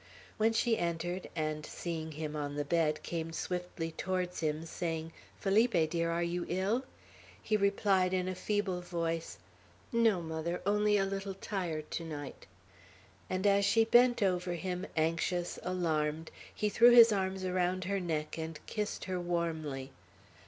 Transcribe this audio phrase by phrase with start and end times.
[0.37, 5.91] When she entered, and, seeing him on the bed, came swiftly towards him, saying, "Felipe,
[5.91, 6.85] dear, are you ill?"
[7.39, 9.37] he replied in a feeble voice,
[9.91, 12.47] "No, mother, only tired a little to night;"
[13.29, 18.39] and as she bent over him, anxious, alarmed, he threw his arms around her neck
[18.39, 19.91] and kissed her warmly.